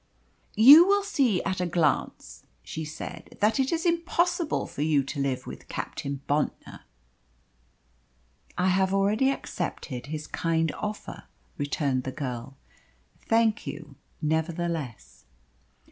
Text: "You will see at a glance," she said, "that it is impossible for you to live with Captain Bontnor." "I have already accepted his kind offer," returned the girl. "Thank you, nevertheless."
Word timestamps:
"You 0.55 0.87
will 0.87 1.03
see 1.03 1.43
at 1.43 1.61
a 1.61 1.67
glance," 1.67 2.41
she 2.63 2.83
said, 2.83 3.37
"that 3.39 3.59
it 3.59 3.71
is 3.71 3.85
impossible 3.85 4.65
for 4.65 4.81
you 4.81 5.03
to 5.03 5.19
live 5.19 5.45
with 5.45 5.67
Captain 5.67 6.21
Bontnor." 6.27 6.79
"I 8.57 8.69
have 8.69 8.95
already 8.95 9.29
accepted 9.29 10.07
his 10.07 10.25
kind 10.25 10.71
offer," 10.71 11.25
returned 11.59 12.01
the 12.03 12.11
girl. 12.11 12.57
"Thank 13.29 13.67
you, 13.67 13.95
nevertheless." 14.23 15.25